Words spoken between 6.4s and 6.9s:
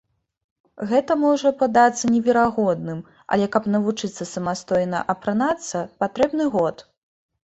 год.